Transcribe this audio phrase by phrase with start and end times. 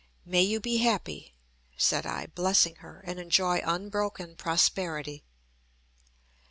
[0.25, 1.35] "May you be happy,"
[1.77, 5.23] said I, blessing her, "and enjoy unbroken prosperity."